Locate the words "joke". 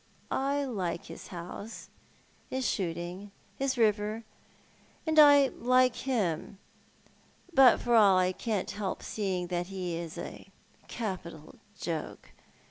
11.79-12.31